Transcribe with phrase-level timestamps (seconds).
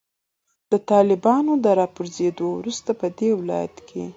[0.71, 4.03] د طالبانو د راپرزیدو وروسته پدې ولایت کې